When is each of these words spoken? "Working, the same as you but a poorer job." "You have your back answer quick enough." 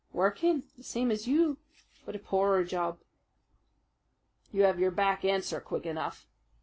"Working, 0.13 0.63
the 0.77 0.83
same 0.83 1.11
as 1.11 1.27
you 1.27 1.59
but 2.07 2.15
a 2.15 2.17
poorer 2.17 2.63
job." 2.63 2.97
"You 4.51 4.63
have 4.63 4.79
your 4.79 4.89
back 4.89 5.23
answer 5.23 5.59
quick 5.61 5.85
enough." 5.85 6.25